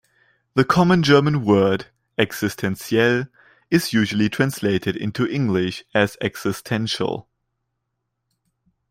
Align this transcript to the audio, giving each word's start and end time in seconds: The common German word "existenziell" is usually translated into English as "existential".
The 0.55 0.65
common 0.65 1.03
German 1.03 1.45
word 1.45 1.91
"existenziell" 2.17 3.29
is 3.69 3.93
usually 3.93 4.29
translated 4.29 4.95
into 4.95 5.27
English 5.27 5.83
as 5.93 6.17
"existential". 6.21 7.29